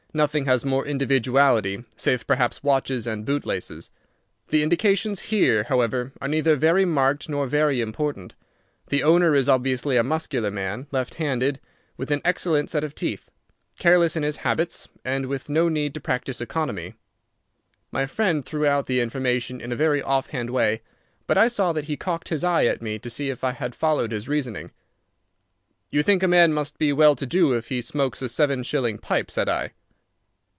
"Nothing 0.13 0.43
has 0.43 0.65
more 0.65 0.85
individuality, 0.85 1.85
save 1.95 2.27
perhaps 2.27 2.61
watches 2.61 3.07
and 3.07 3.23
bootlaces. 3.25 3.89
The 4.49 4.61
indications 4.61 5.21
here, 5.31 5.63
however, 5.63 6.11
are 6.19 6.27
neither 6.27 6.57
very 6.57 6.83
marked 6.83 7.29
nor 7.29 7.47
very 7.47 7.79
important. 7.79 8.35
The 8.89 9.03
owner 9.03 9.33
is 9.33 9.47
obviously 9.47 9.95
a 9.95 10.03
muscular 10.03 10.51
man, 10.51 10.87
left 10.91 11.13
handed, 11.13 11.61
with 11.95 12.11
an 12.11 12.19
excellent 12.25 12.69
set 12.69 12.83
of 12.83 12.93
teeth, 12.93 13.31
careless 13.79 14.17
in 14.17 14.23
his 14.23 14.35
habits, 14.43 14.89
and 15.05 15.27
with 15.27 15.49
no 15.49 15.69
need 15.69 15.93
to 15.93 16.01
practise 16.01 16.41
economy." 16.41 16.95
My 17.89 18.05
friend 18.05 18.43
threw 18.43 18.65
out 18.67 18.87
the 18.87 18.99
information 18.99 19.61
in 19.61 19.71
a 19.71 19.77
very 19.77 20.01
offhand 20.03 20.49
way, 20.49 20.81
but 21.25 21.37
I 21.37 21.47
saw 21.47 21.71
that 21.71 21.85
he 21.85 21.95
cocked 21.95 22.27
his 22.27 22.43
eye 22.43 22.65
at 22.65 22.81
me 22.81 22.99
to 22.99 23.09
see 23.09 23.29
if 23.29 23.45
I 23.45 23.53
had 23.53 23.73
followed 23.73 24.11
his 24.11 24.27
reasoning. 24.27 24.71
"You 25.89 26.03
think 26.03 26.21
a 26.21 26.27
man 26.27 26.51
must 26.51 26.77
be 26.77 26.91
well 26.91 27.15
to 27.15 27.25
do 27.25 27.53
if 27.53 27.69
he 27.69 27.81
smokes 27.81 28.21
a 28.21 28.27
seven 28.27 28.63
shilling 28.63 28.97
pipe," 28.97 29.31
said 29.31 29.47
I. 29.47 29.71